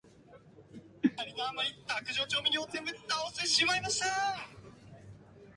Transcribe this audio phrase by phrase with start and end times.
[1.03, 4.07] 怒りのあまり、卓上調味料をすべて倒してしまいました。